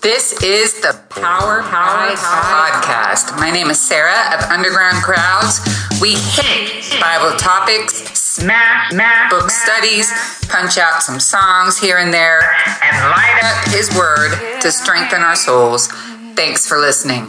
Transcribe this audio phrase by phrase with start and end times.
[0.00, 3.36] This is the Power Power Podcast.
[3.36, 5.60] My name is Sarah of Underground Crowds.
[6.00, 8.94] We hit Bible topics, smash,
[9.28, 10.10] book studies,
[10.48, 12.40] punch out some songs here and there,
[12.82, 14.32] and light up His Word
[14.62, 15.88] to strengthen our souls.
[16.34, 17.24] Thanks for listening.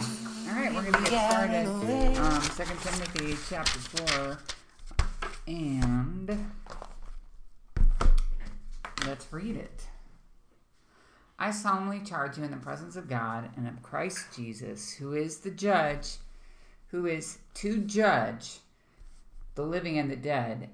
[0.48, 1.66] All right, we're going to get started.
[1.66, 4.38] Um, 2 Timothy chapter 4.
[5.46, 6.46] And
[9.06, 9.81] let's read it.
[11.42, 15.38] I solemnly charge you in the presence of God and of Christ Jesus, who is
[15.38, 16.18] the judge,
[16.92, 18.60] who is to judge
[19.56, 20.70] the living and the dead,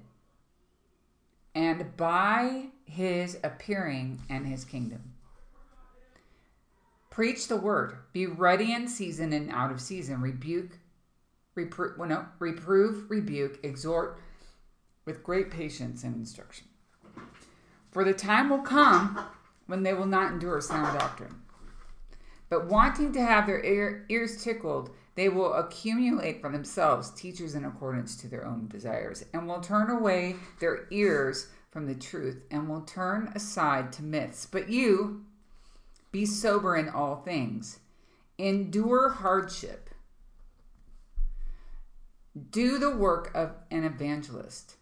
[1.55, 5.15] and by his appearing and his kingdom.
[7.09, 7.97] Preach the word.
[8.13, 10.21] Be ready in season and out of season.
[10.21, 10.77] Rebuke,
[11.55, 14.19] reprove, well, no, reprove, rebuke, exhort
[15.05, 16.67] with great patience and instruction.
[17.89, 19.25] For the time will come
[19.69, 21.43] when they will not endure sound doctrine.
[22.49, 27.63] But wanting to have their ear, ears tickled, they will accumulate for themselves teachers in
[27.63, 32.67] accordance to their own desires, and will turn away their ears from the truth, and
[32.67, 34.47] will turn aside to myths.
[34.47, 35.23] But you,
[36.11, 37.79] be sober in all things,
[38.39, 39.91] endure hardship,
[42.49, 44.77] do the work of an evangelist,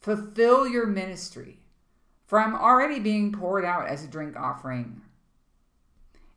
[0.00, 1.61] fulfill your ministry
[2.32, 5.02] for I'm already being poured out as a drink offering,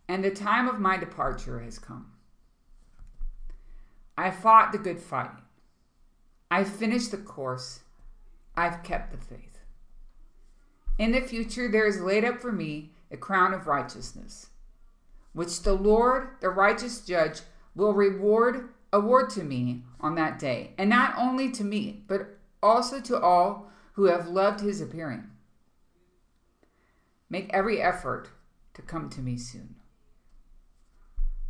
[0.09, 2.11] and the time of my departure has come.
[4.17, 5.31] I fought the good fight.
[6.51, 7.79] I've finished the course.
[8.57, 9.59] I've kept the faith.
[10.97, 14.47] In the future, there is laid up for me a crown of righteousness,
[15.31, 17.39] which the Lord, the righteous judge,
[17.73, 22.99] will reward award to me on that day, and not only to me, but also
[22.99, 25.29] to all who have loved his appearing.
[27.29, 28.29] Make every effort
[28.75, 29.75] to come to me soon.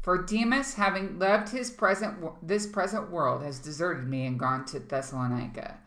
[0.01, 4.79] For Demas, having left his present this present world, has deserted me and gone to
[4.79, 5.79] Thessalonica.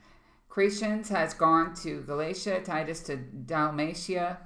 [0.50, 4.38] Crescens has gone to Galatia, Titus to Dalmatia.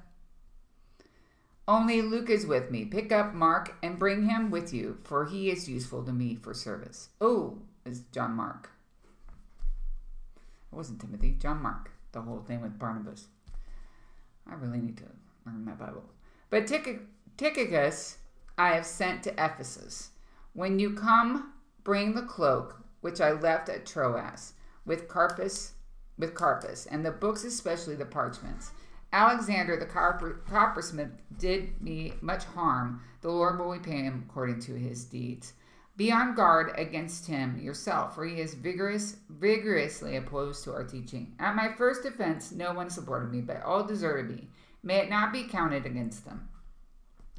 [1.66, 2.84] Only Luke is with me.
[2.84, 6.52] Pick up Mark and bring him with you, for he is useful to me for
[6.52, 7.08] service.
[7.18, 8.68] Oh, is John Mark.
[10.70, 11.90] It wasn't Timothy, John Mark.
[12.12, 13.28] The whole thing with Barnabas.
[14.46, 15.04] I really need to
[15.46, 16.04] learn my Bible.
[16.50, 18.18] But Tychicus
[18.58, 20.10] I have sent to Ephesus.
[20.52, 21.54] When you come,
[21.84, 24.54] bring the cloak which I left at Troas
[24.84, 25.72] with Carpus,
[26.18, 28.70] with Carpus, and the books, especially the parchments.
[29.12, 33.02] Alexander the coppersmith did me much harm.
[33.20, 35.52] The Lord will repay him according to his deeds.
[35.96, 41.34] Be on guard against him yourself, for he is vigorous, vigorously opposed to our teaching.
[41.38, 44.48] At my first offense, no one supported me, but all deserted me.
[44.82, 46.48] May it not be counted against them.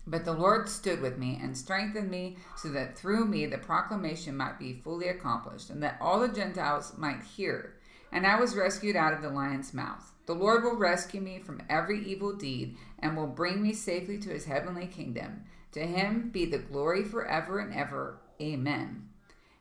[0.06, 4.36] But the Lord stood with me and strengthened me, so that through me the proclamation
[4.36, 7.76] might be fully accomplished, and that all the Gentiles might hear.
[8.12, 10.12] And I was rescued out of the lion's mouth.
[10.26, 14.30] The Lord will rescue me from every evil deed, and will bring me safely to
[14.30, 15.44] his heavenly kingdom.
[15.74, 18.20] To him be the glory forever and ever.
[18.42, 19.10] Amen.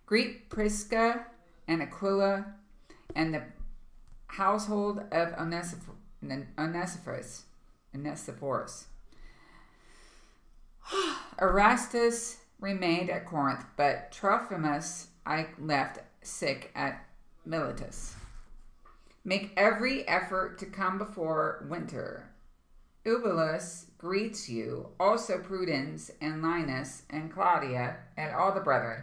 [0.06, 1.26] Greet Prisca
[1.66, 2.46] and Aquila
[3.14, 3.44] and the
[4.26, 5.34] household of
[6.58, 7.44] Onesiphorus
[7.94, 8.86] Onesiphorus.
[11.40, 17.04] Erastus remained at Corinth, but Trophimus I left sick at
[17.44, 18.14] Miletus.
[19.24, 22.28] Make every effort to come before winter.
[23.04, 29.02] Eubulus greets you, also Pudens and Linus and Claudia and all the brethren.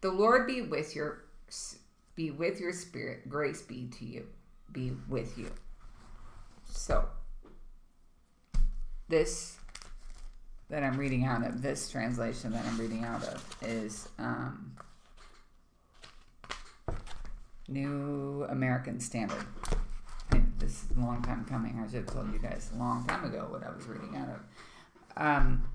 [0.00, 1.24] The Lord be with your
[2.14, 3.28] be with your spirit.
[3.28, 4.26] Grace be to you.
[4.72, 5.50] Be with you.
[6.68, 7.08] So,
[9.08, 9.58] this
[10.70, 14.76] that I'm reading out of, this translation that I'm reading out of, is um,
[17.68, 19.46] New American Standard.
[20.58, 21.82] this is a long time coming.
[21.82, 24.28] I should have told you guys a long time ago what I was reading out
[24.28, 24.40] of.
[25.16, 25.68] Um,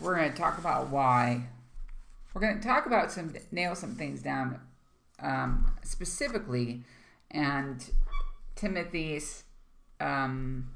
[0.00, 1.42] we're going to talk about why.
[2.34, 4.60] We're going to talk about some, nail some things down
[5.20, 6.82] um, specifically,
[7.30, 7.88] and
[8.58, 9.44] Timothy's
[10.00, 10.68] um,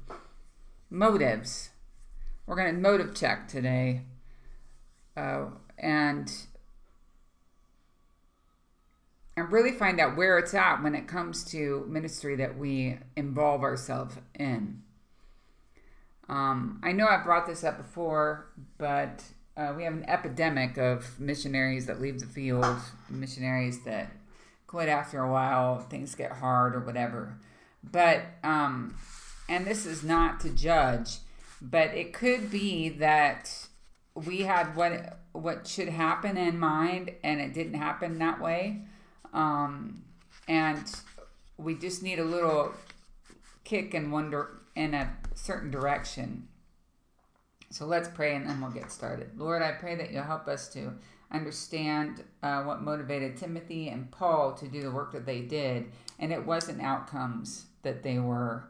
[0.89, 1.71] motives.
[2.47, 4.03] We're going to motive check today.
[5.17, 5.47] Uh,
[5.77, 6.31] and
[9.35, 13.63] and really find out where it's at when it comes to ministry that we involve
[13.63, 14.81] ourselves in.
[16.29, 18.47] Um, I know I've brought this up before,
[18.77, 19.23] but
[19.57, 22.77] uh, we have an epidemic of missionaries that leave the field,
[23.09, 24.11] missionaries that
[24.67, 27.37] quit after a while, things get hard or whatever.
[27.83, 28.95] But, um,
[29.49, 31.17] and this is not to judge,
[31.61, 33.67] but it could be that
[34.15, 38.81] we had what what should happen in mind and it didn't happen that way.
[39.33, 40.03] Um,
[40.47, 40.83] and
[41.57, 42.73] we just need a little
[43.63, 46.47] kick one di- in a certain direction.
[47.71, 49.31] So let's pray and then we'll get started.
[49.37, 50.93] Lord i pray that you'll help us to
[51.31, 55.91] understand uh, what motivated timothy and paul to do the work that they did.
[56.19, 58.65] And it wasn't outcomes that they were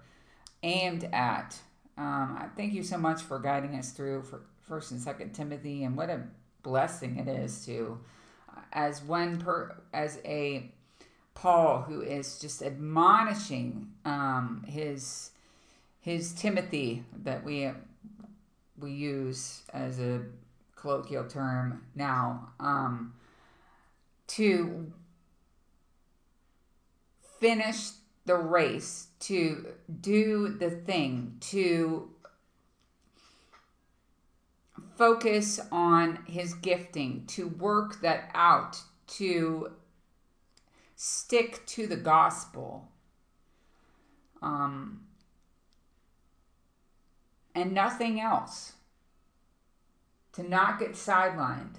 [0.62, 1.58] aimed at.
[1.98, 5.96] Um, thank you so much for guiding us through for First and Second Timothy, and
[5.96, 6.24] what a
[6.64, 8.00] blessing it is to,
[8.72, 10.72] as one per as a
[11.36, 15.32] Paul who is just admonishing um, his
[16.00, 17.70] his Timothy that we
[18.78, 20.22] we use as a
[20.76, 23.14] colloquial term now um,
[24.28, 24.92] to
[27.40, 27.92] finish
[28.26, 29.68] the race to
[30.02, 32.10] do the thing, to
[34.96, 39.72] focus on his gifting, to work that out, to
[40.96, 42.88] stick to the gospel.
[44.42, 45.02] Um,
[47.56, 48.74] and nothing else.
[50.34, 51.76] To not get sidelined.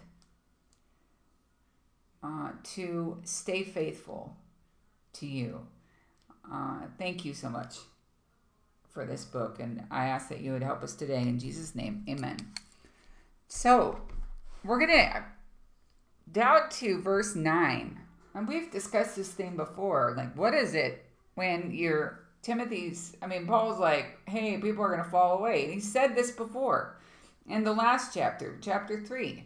[2.23, 4.37] Uh, to stay faithful
[5.12, 5.67] to you.
[6.52, 7.76] Uh, thank you so much
[8.93, 12.05] for this book, and I ask that you would help us today in Jesus' name.
[12.08, 12.37] Amen.
[13.49, 14.00] So,
[14.64, 15.25] we're going to
[16.31, 17.99] down to verse 9.
[18.35, 20.14] And we've discussed this thing before.
[20.17, 21.05] Like, what is it
[21.35, 23.17] when you're Timothy's?
[23.23, 25.64] I mean, Paul's like, hey, people are going to fall away.
[25.64, 26.96] And he said this before
[27.49, 29.44] in the last chapter, chapter 3.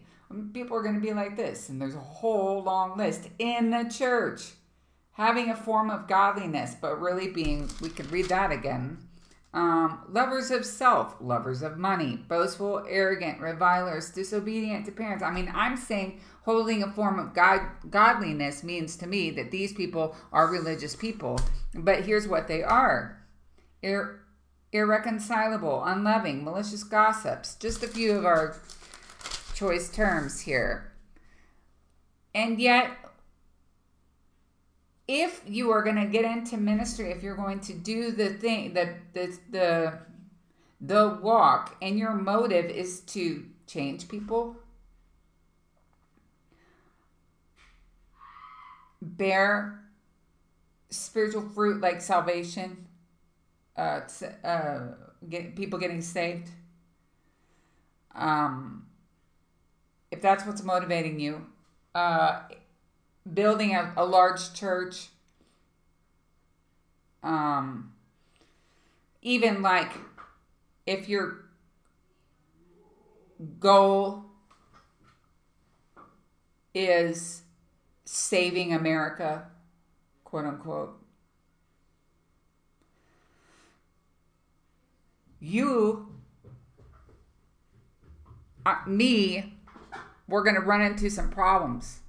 [0.53, 1.69] People are going to be like this.
[1.69, 4.53] And there's a whole long list in the church
[5.19, 8.97] having a form of godliness, but really being, we could read that again.
[9.53, 15.21] Um, lovers of self, lovers of money, boastful, arrogant, revilers, disobedient to parents.
[15.21, 19.73] I mean, I'm saying holding a form of God, godliness means to me that these
[19.73, 21.37] people are religious people.
[21.75, 23.21] But here's what they are
[23.83, 24.21] Ir-
[24.71, 27.55] irreconcilable, unloving, malicious gossips.
[27.55, 28.55] Just a few of our
[29.53, 30.93] choice terms here.
[32.33, 32.91] And yet,
[35.09, 38.75] if you are going to get into ministry, if you're going to do the thing,
[38.75, 39.99] the the the
[40.79, 44.55] the walk, and your motive is to change people,
[49.01, 49.81] bear
[50.91, 52.85] spiritual fruit like salvation,
[53.77, 54.01] uh,
[54.43, 54.79] uh,
[55.27, 56.51] get people getting saved.
[58.13, 58.85] Um,
[60.11, 61.47] if that's what's motivating you,
[61.95, 62.41] uh,
[63.31, 65.09] building a, a large church.
[67.21, 67.93] Um
[69.21, 69.91] even like
[70.85, 71.45] if your
[73.59, 74.25] goal
[76.73, 77.43] is
[78.05, 79.47] saving america
[80.23, 80.99] quote unquote
[85.39, 86.07] you
[88.65, 89.53] uh, me
[90.27, 91.99] we're going to run into some problems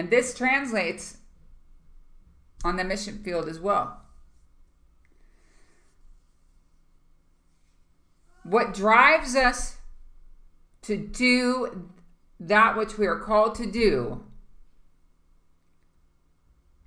[0.00, 1.18] and this translates
[2.64, 4.00] on the mission field as well.
[8.42, 9.76] What drives us
[10.80, 11.90] to do
[12.40, 14.24] that which we are called to do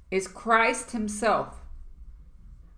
[0.09, 1.57] is Christ Himself.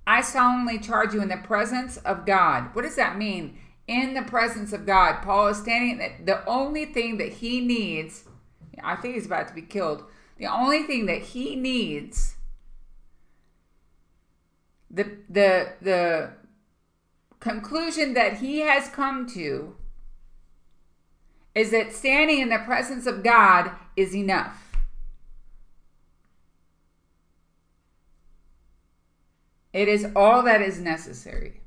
[0.06, 2.76] I solemnly charge you in the presence of God.
[2.76, 3.58] What does that mean?
[3.88, 5.22] In the presence of God.
[5.22, 8.26] Paul is standing, the only thing that he needs,
[8.84, 10.04] I think he's about to be killed
[10.38, 12.36] the only thing that he needs
[14.90, 16.30] the the the
[17.40, 19.76] conclusion that he has come to
[21.54, 24.62] is that standing in the presence of God is enough.
[29.72, 31.62] It is all that is necessary.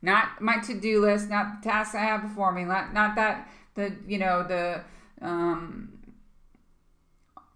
[0.00, 3.96] Not my to-do list, not the tasks I have before me, not, not that the
[4.06, 4.82] you know the
[5.20, 5.97] um,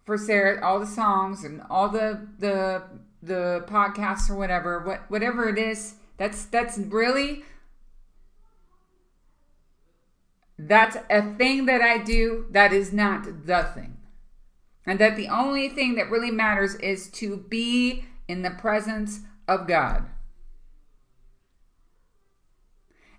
[0.04, 2.82] for Sarah, all the songs and all the the
[3.22, 7.44] the podcasts or whatever, what whatever it is, that's that's really
[10.58, 13.98] that's a thing that I do that is not the thing.
[14.84, 19.66] And that the only thing that really matters is to be in the presence of
[19.66, 20.06] God.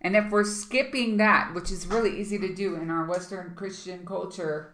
[0.01, 4.05] And if we're skipping that, which is really easy to do in our Western Christian
[4.05, 4.72] culture,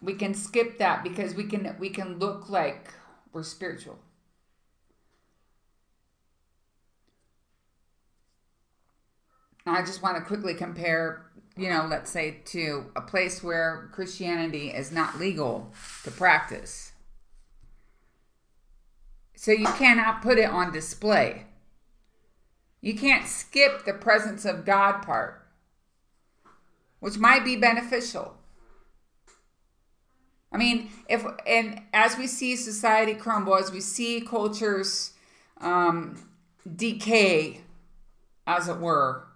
[0.00, 2.92] we can skip that because we can we can look like
[3.32, 3.98] we're spiritual
[9.66, 11.26] I just want to quickly compare,
[11.56, 15.72] you know, let's say to a place where Christianity is not legal
[16.04, 16.92] to practice.
[19.36, 21.46] So you cannot put it on display.
[22.80, 25.46] You can't skip the presence of God part,
[27.00, 28.36] which might be beneficial.
[30.52, 35.12] I mean, if and as we see society crumble, as we see cultures
[35.60, 36.18] um,
[36.76, 37.60] decay,
[38.46, 39.26] as it were,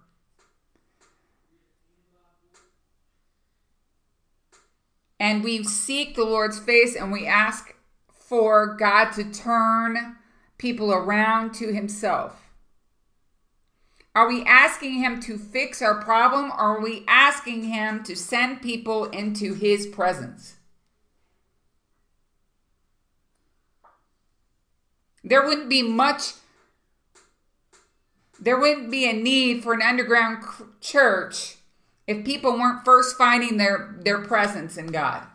[5.19, 7.73] and we seek the Lord's face and we ask
[8.09, 10.17] for God to turn
[10.57, 12.41] people around to Himself.
[14.13, 18.61] Are we asking Him to fix our problem or are we asking Him to send
[18.61, 20.55] people into His presence?
[25.25, 26.33] There wouldn't be much,
[28.39, 30.43] there wouldn't be a need for an underground
[30.79, 31.55] church
[32.05, 35.25] if people weren't first finding their, their presence in God.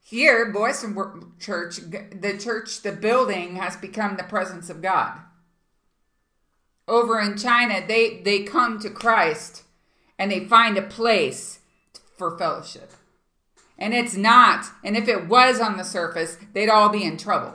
[0.00, 5.18] Here, Boyson Church, the church, the building has become the presence of God.
[6.88, 9.64] Over in China, they, they come to Christ
[10.18, 11.60] and they find a place
[12.16, 12.92] for fellowship.
[13.82, 14.66] And it's not.
[14.84, 17.54] And if it was on the surface, they'd all be in trouble.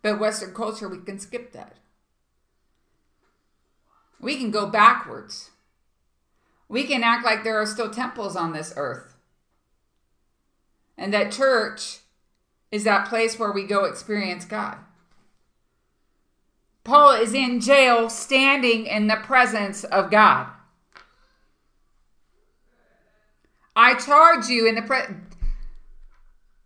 [0.00, 1.74] But Western culture, we can skip that.
[4.20, 5.50] We can go backwards.
[6.68, 9.16] We can act like there are still temples on this earth.
[10.96, 11.98] And that church
[12.70, 14.78] is that place where we go experience God.
[16.84, 20.51] Paul is in jail standing in the presence of God.
[23.82, 25.16] I charge you in the pre-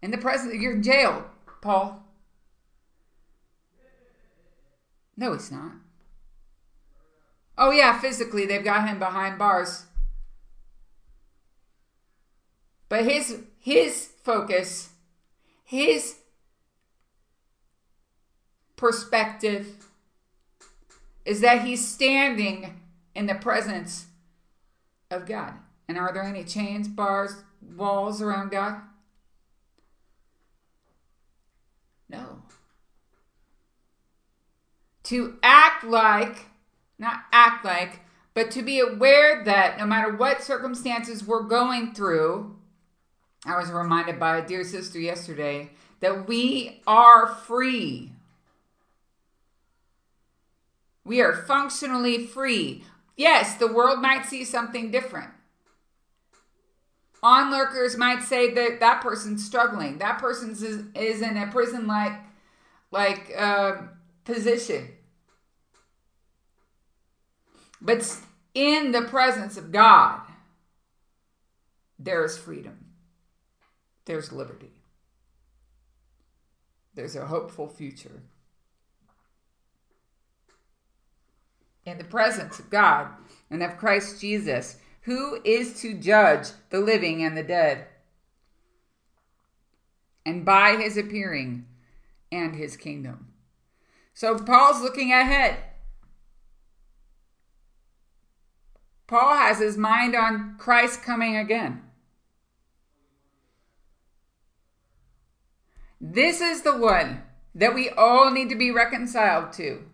[0.03, 1.25] in the presence of your jail,
[1.63, 2.05] Paul.
[5.17, 5.73] No, he's not.
[7.57, 9.87] Oh yeah, physically they've got him behind bars.
[12.91, 14.91] But his his focus,
[15.65, 16.17] his
[18.77, 19.89] perspective
[21.25, 22.79] is that he's standing
[23.15, 24.05] in the presence
[25.11, 25.55] of God.
[25.89, 27.43] And are there any chains, bars,
[27.77, 28.81] walls around God?
[32.09, 32.43] No.
[35.05, 36.47] To act like,
[36.99, 38.01] not act like,
[38.35, 42.57] but to be aware that no matter what circumstances we're going through,
[43.45, 48.13] I was reminded by a dear sister yesterday that we are free.
[51.05, 52.85] We are functionally free.
[53.17, 55.31] Yes, the world might see something different.
[57.27, 59.99] Onlookers might say that that person's struggling.
[59.99, 60.63] That person is,
[60.95, 62.13] is in a prison like
[62.93, 63.79] like uh,
[64.25, 64.91] position.
[67.81, 68.17] But
[68.55, 70.21] in the presence of God,
[71.99, 72.93] there is freedom.
[74.05, 74.71] There's liberty.
[76.95, 78.23] There's a hopeful future.
[81.85, 83.09] In the presence of God
[83.51, 87.87] and of Christ Jesus, who is to judge the living and the dead?
[90.25, 91.67] And by his appearing
[92.33, 93.29] and his kingdom.
[94.15, 95.59] So Paul's looking ahead.
[99.07, 101.83] Paul has his mind on Christ coming again.
[106.01, 107.23] This is the one
[107.55, 109.85] that we all need to be reconciled to.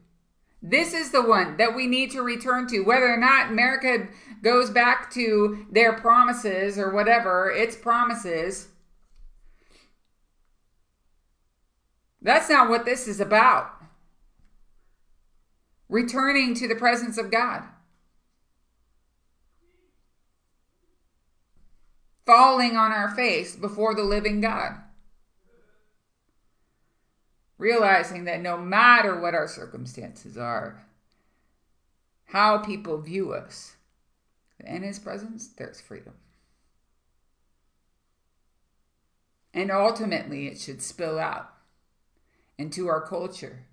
[0.63, 2.83] This is the one that we need to return to.
[2.83, 4.07] Whether or not America
[4.43, 8.69] goes back to their promises or whatever, its promises,
[12.21, 13.73] that's not what this is about.
[15.89, 17.65] Returning to the presence of God.
[22.25, 24.82] Falling on our face before the living God
[27.63, 30.85] realizing that no matter what our circumstances are,
[32.27, 33.77] how people view us,
[34.59, 36.15] in His presence, there's freedom.
[39.55, 41.53] And ultimately, it should spill out
[42.59, 43.67] into our culture,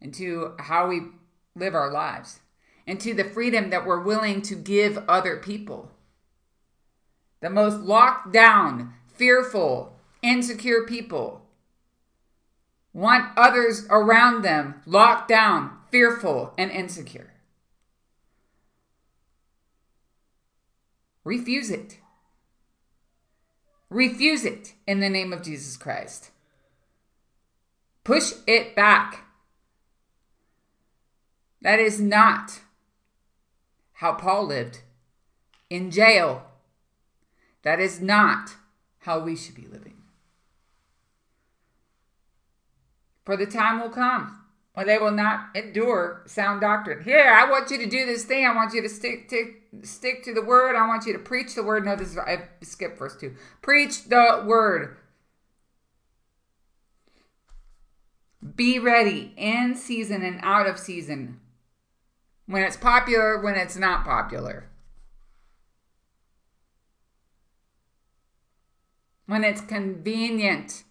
[0.00, 1.00] into how we
[1.54, 2.40] live our lives,
[2.86, 5.90] into the freedom that we're willing to give other people.
[7.40, 11.47] The most locked down, fearful, insecure people
[12.98, 17.32] want others around them locked down, fearful, and insecure.
[21.22, 21.98] Refuse it.
[23.88, 26.30] Refuse it in the name of Jesus Christ.
[28.02, 29.26] Push it back.
[31.62, 32.60] That is not
[33.92, 34.80] how Paul lived
[35.70, 36.42] in jail.
[37.62, 38.56] That is not
[39.00, 39.97] how we should be living.
[43.28, 44.40] For the time will come
[44.72, 47.04] when they will not endure sound doctrine.
[47.04, 48.46] Here, I want you to do this thing.
[48.46, 50.74] I want you to stick to stick to the word.
[50.74, 51.84] I want you to preach the word.
[51.84, 53.34] No, this is I skipped verse two.
[53.60, 54.96] Preach the word.
[58.56, 61.38] Be ready in season and out of season.
[62.46, 64.70] When it's popular, when it's not popular.
[69.26, 70.84] When it's convenient.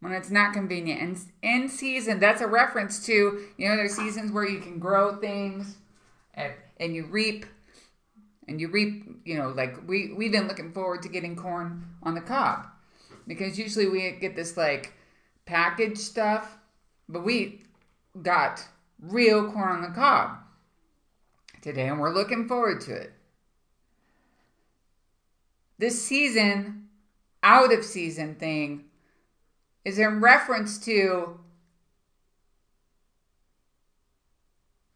[0.00, 1.00] When it's not convenient.
[1.00, 5.16] And in season, that's a reference to, you know, there's seasons where you can grow
[5.16, 5.76] things
[6.34, 7.46] and, and you reap
[8.46, 12.14] and you reap, you know, like we, we've been looking forward to getting corn on
[12.14, 12.66] the cob
[13.26, 14.94] because usually we get this like
[15.46, 16.56] packaged stuff,
[17.08, 17.62] but we
[18.22, 18.64] got
[19.00, 20.38] real corn on the cob
[21.60, 23.12] today and we're looking forward to it.
[25.78, 26.88] This season,
[27.42, 28.84] out of season thing
[29.88, 31.40] is in reference to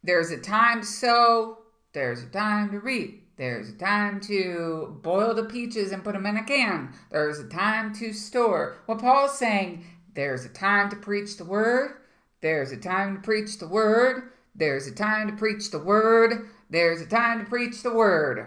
[0.05, 1.59] there's a time to sow,
[1.95, 3.21] there's a time to reap.
[3.39, 6.93] There's a time to boil the peaches and put them in a can.
[7.11, 8.77] There's a time to store.
[8.87, 12.03] What Paul's saying there's a time to preach the word.
[12.43, 14.31] There's a time to preach the word.
[14.55, 16.51] There's a time to preach the word.
[16.69, 18.47] There's a time to preach the word.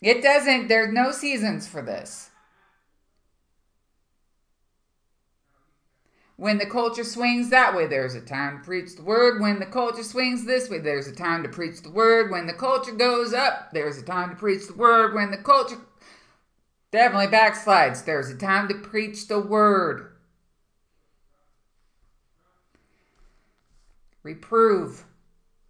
[0.00, 2.30] It doesn't, there's no seasons for this.
[6.42, 9.40] When the culture swings that way, there's a time to preach the word.
[9.40, 12.32] When the culture swings this way, there's a time to preach the word.
[12.32, 15.14] When the culture goes up, there's a time to preach the word.
[15.14, 15.76] When the culture
[16.90, 20.16] definitely backslides, there's a time to preach the word.
[24.24, 25.04] Reprove,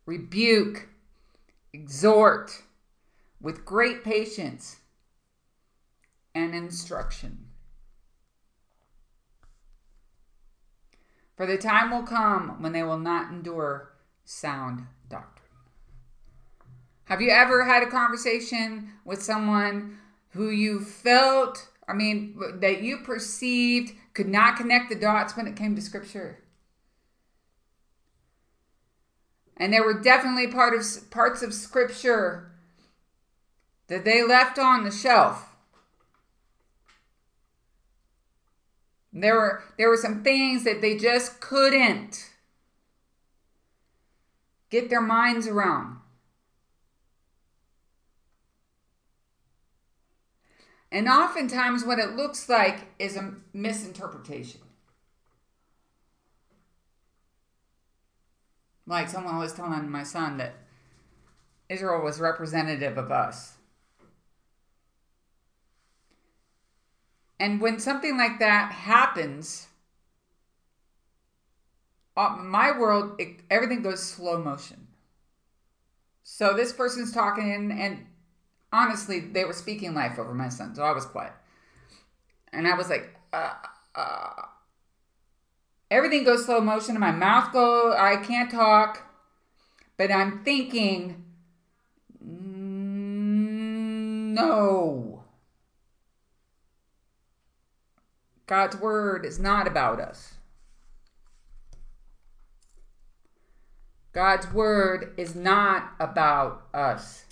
[0.07, 0.89] rebuke,
[1.75, 2.63] exhort
[3.43, 4.77] with great patience
[6.35, 7.52] and instruction.
[11.37, 13.93] For the time will come when they will not endure
[14.25, 15.49] sound doctrine.
[17.05, 19.99] Have you ever had a conversation with someone
[20.31, 25.57] who you felt, I mean, that you perceived could not connect the dots when it
[25.57, 26.43] came to scripture?
[29.57, 32.53] And there were definitely part of, parts of scripture
[33.89, 35.52] that they left on the shelf
[39.13, 42.31] There were there were some things that they just couldn't
[44.71, 45.99] get their minds around.
[50.91, 54.61] And oftentimes, what it looks like is a misinterpretation.
[58.87, 60.55] Like someone was telling my son that
[61.69, 63.57] Israel was representative of us.
[67.43, 69.67] And when something like that happens,
[72.17, 74.87] uh, my world, it, everything goes slow motion.
[76.23, 78.07] So this person's talking, and,
[78.73, 81.33] honestly, they were speaking life over my son, so I was quiet.
[82.53, 83.55] And I was like, uh,
[83.97, 84.43] uh,
[85.91, 89.05] everything goes slow motion, and my mouth go, I can't talk,
[89.97, 91.25] but I'm thinking,
[94.31, 95.12] no
[98.47, 100.35] God's word is not about us.
[104.13, 107.25] God's word is not about us.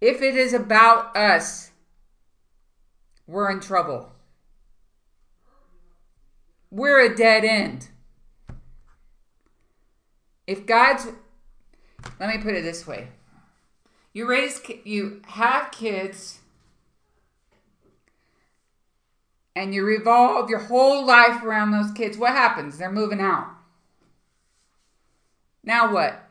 [0.00, 1.72] If it is about us,
[3.26, 4.12] we're in trouble.
[6.70, 7.88] We're a dead end.
[10.46, 11.08] If God's,
[12.20, 13.08] let me put it this way
[14.12, 16.37] you raise, you have kids
[19.54, 22.78] and you revolve your whole life around those kids, what happens?
[22.78, 23.48] They're moving out.
[25.64, 26.28] Now what?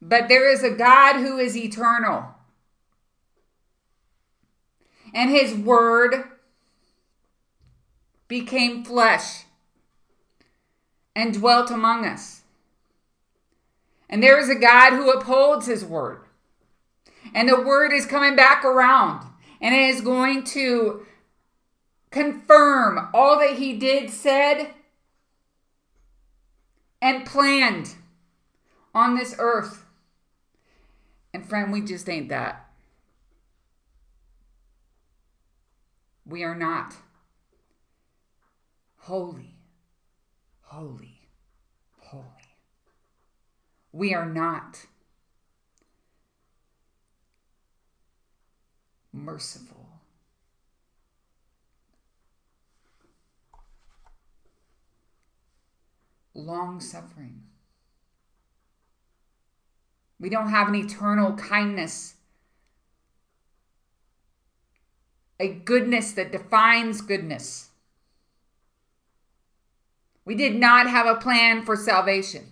[0.00, 2.34] But there is a God who is eternal.
[5.14, 6.24] And his word
[8.28, 9.44] became flesh
[11.16, 12.42] and dwelt among us.
[14.08, 16.20] And there is a God who upholds his word.
[17.34, 19.26] And the word is coming back around
[19.60, 21.04] and it is going to
[22.10, 24.72] confirm all that he did, said,
[27.00, 27.94] and planned
[28.94, 29.84] on this earth.
[31.32, 32.64] And friend, we just ain't that.
[36.26, 36.94] We are not
[38.96, 39.54] holy,
[40.60, 41.22] holy,
[42.00, 42.24] holy.
[43.92, 44.84] We are not
[49.12, 49.87] merciful.
[56.38, 57.42] Long suffering.
[60.20, 62.14] We don't have an eternal kindness,
[65.40, 67.70] a goodness that defines goodness.
[70.24, 72.46] We did not have a plan for salvation.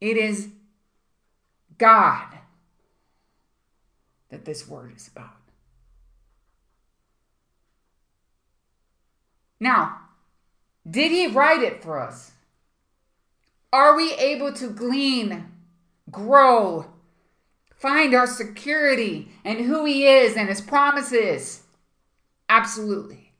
[0.00, 0.48] It is
[1.78, 2.34] God
[4.30, 5.43] that this word is about.
[9.60, 9.98] Now,
[10.88, 12.32] did he write it for us?
[13.72, 15.46] Are we able to glean,
[16.10, 16.86] grow,
[17.74, 21.62] find our security and who he is and his promises?
[22.48, 23.32] Absolutely.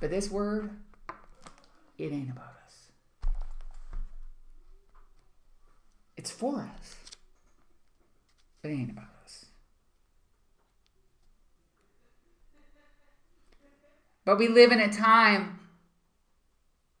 [0.00, 0.70] But this word,
[1.96, 3.32] it ain't about us.
[6.16, 6.96] It's for us.
[8.62, 9.17] But it ain't about us.
[14.28, 15.58] But we live in a time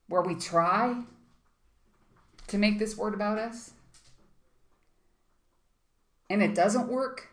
[0.08, 1.02] where we try
[2.46, 3.72] to make this word about us
[6.30, 7.28] and it doesn't work.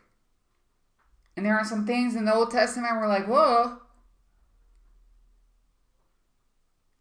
[1.34, 3.78] And there are some things in the Old Testament we're like, whoa.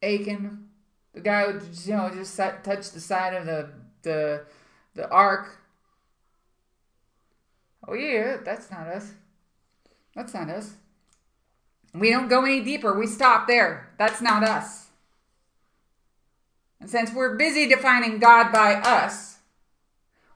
[0.01, 0.69] Achan,
[1.13, 3.71] the guy who you know just touched the side of the
[4.03, 4.45] the
[4.93, 5.57] the ark.
[7.85, 9.11] Oh yeah, that's not us.
[10.15, 10.75] That's not us.
[11.99, 12.97] We don't go any deeper.
[12.97, 13.93] We stop there.
[13.97, 14.87] That's not us.
[16.79, 19.37] And since we're busy defining God by us,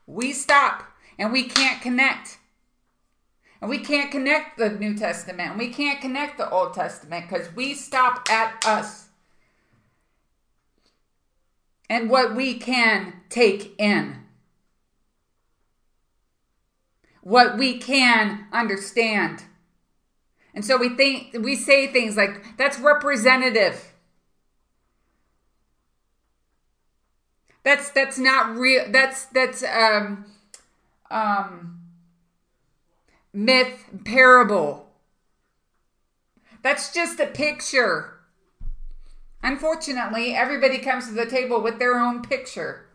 [0.08, 0.84] we stop
[1.18, 2.38] and we can't connect.
[3.62, 7.54] And we can't connect the New Testament and we can't connect the Old Testament because
[7.54, 9.10] we stop at us
[11.90, 14.24] and what we can take in,
[17.22, 19.44] what we can understand.
[20.54, 23.94] And so we think we say things like that's representative.
[27.64, 28.86] That's that's not real.
[28.92, 30.26] That's that's um
[31.12, 31.82] um
[33.34, 34.90] myth parable.
[36.62, 38.16] That's just a picture.
[39.42, 42.88] Unfortunately, everybody comes to the table with their own picture.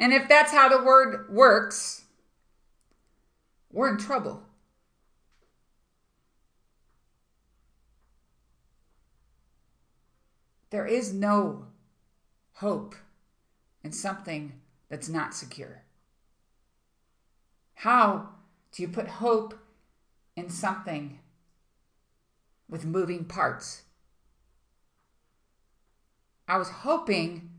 [0.00, 2.04] And if that's how the word works,
[3.70, 4.47] we're in trouble.
[10.70, 11.66] There is no
[12.54, 12.94] hope
[13.82, 14.52] in something
[14.88, 15.82] that's not secure.
[17.74, 18.30] How
[18.72, 19.54] do you put hope
[20.36, 21.20] in something
[22.68, 23.82] with moving parts?
[26.46, 27.50] I was hoping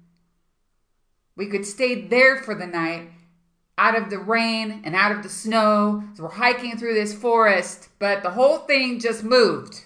[1.35, 3.11] we could stay there for the night
[3.77, 6.03] out of the rain and out of the snow.
[6.15, 9.85] So we're hiking through this forest, but the whole thing just moved.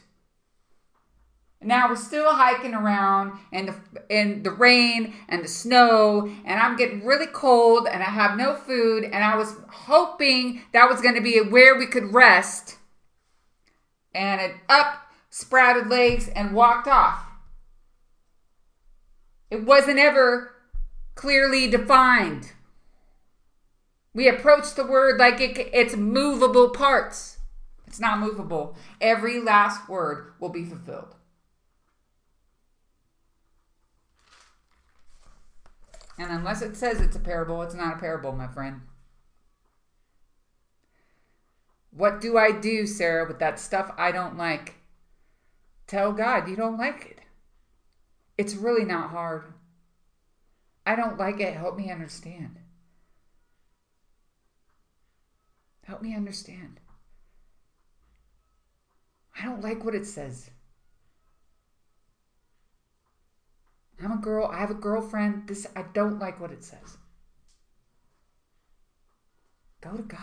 [1.63, 3.75] Now we're still hiking around in the
[4.09, 8.55] in the rain and the snow, and I'm getting really cold, and I have no
[8.55, 12.77] food, and I was hoping that was going to be where we could rest.
[14.13, 17.25] And it up, sprouted legs, and walked off.
[19.49, 20.55] It wasn't ever
[21.15, 22.51] clearly defined.
[24.13, 27.37] We approach the word like it, it's movable parts.
[27.87, 28.75] It's not movable.
[29.01, 31.15] Every last word will be fulfilled.
[36.17, 38.81] And unless it says it's a parable, it's not a parable, my friend.
[41.91, 44.75] What do I do, Sarah, with that stuff I don't like?
[45.87, 47.19] Tell God you don't like it.
[48.37, 49.45] It's really not hard.
[50.85, 51.53] I don't like it.
[51.53, 52.57] Help me understand.
[55.83, 56.79] Help me understand.
[59.39, 60.49] I don't like what it says.
[64.03, 64.47] I'm a girl.
[64.51, 65.47] I have a girlfriend.
[65.47, 66.97] This I don't like what it says.
[69.81, 70.19] Go to God.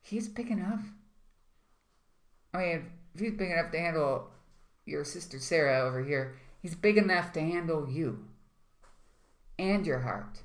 [0.00, 0.82] He's big enough.
[2.54, 4.30] I mean, if he's big enough to handle
[4.84, 8.24] your sister Sarah over here, he's big enough to handle you
[9.58, 10.40] and your heart.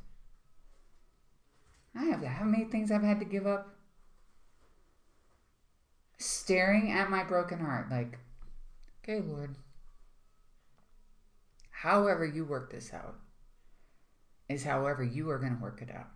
[1.95, 3.75] I have how many things I've had to give up?
[6.19, 8.19] Staring at my broken heart, like,
[9.03, 9.55] okay, Lord,
[11.81, 13.15] however you work this out
[14.49, 16.07] is however you are going to work it out.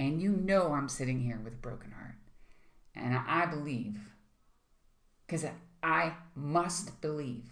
[0.00, 2.14] And you know I'm sitting here with a broken heart.
[2.94, 3.98] And I believe,
[5.26, 5.44] because
[5.82, 7.50] I must believe,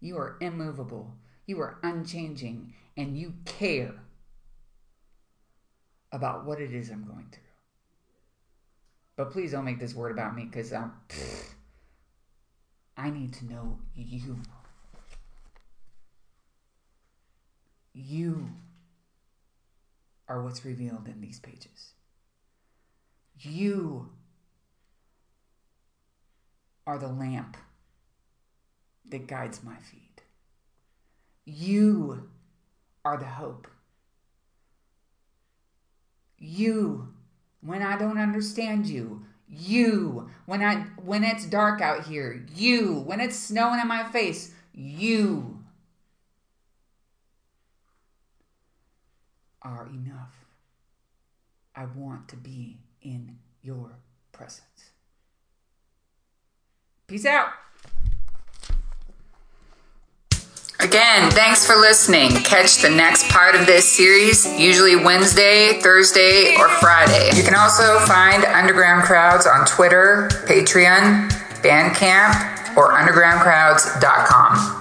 [0.00, 1.14] you are immovable,
[1.46, 3.94] you are unchanging, and you care
[6.12, 7.42] about what it is I'm going through.
[9.16, 10.92] But please don't make this word about me because I'm.
[12.96, 14.42] I need to know you.
[18.06, 18.50] You
[20.28, 21.92] are what's revealed in these pages.
[23.38, 24.10] You
[26.86, 27.56] are the lamp
[29.08, 30.22] that guides my feet.
[31.44, 32.28] You
[33.04, 33.66] are the hope.
[36.38, 37.12] You,
[37.60, 43.20] when I don't understand you, you, when I when it's dark out here, you, when
[43.20, 45.59] it's snowing in my face, you
[49.62, 50.44] are enough.
[51.74, 53.92] I want to be in your
[54.32, 54.90] presence.
[57.06, 57.50] Peace out.
[60.80, 62.30] Again, thanks for listening.
[62.42, 67.30] Catch the next part of this series, usually Wednesday, Thursday, or Friday.
[67.36, 71.28] You can also find Underground Crowds on Twitter, Patreon,
[71.62, 74.79] Bandcamp, or undergroundcrowds.com.